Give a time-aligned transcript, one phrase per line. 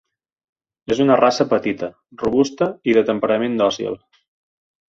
[0.95, 1.89] És una raça petita,
[2.23, 4.01] robusta i de temperament dòcil.